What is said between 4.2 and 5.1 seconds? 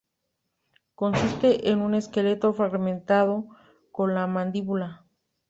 mandíbula.